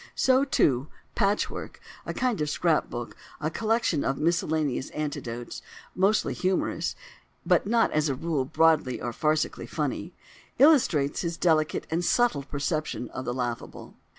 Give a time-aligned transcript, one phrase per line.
[0.15, 5.61] So, too, "Patchwork"—a kind of scrap book, a collection of miscellaneous anecdotes,
[5.93, 6.95] mostly humorous,
[7.45, 13.25] but not as a rule broadly or farcically funny—illustrates his delicate and subtle perception of
[13.25, 13.93] the laughable.